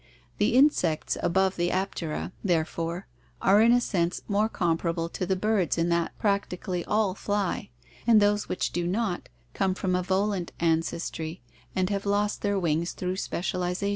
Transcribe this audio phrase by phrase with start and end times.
[0.39, 3.05] The insects above the Aptera, therefore,
[3.39, 7.69] are in a sense more comparable to the birds in that practically all fly,
[8.07, 11.43] and those which do not, come from a volant ancestry
[11.75, 13.89] and have lost their wings through specialization.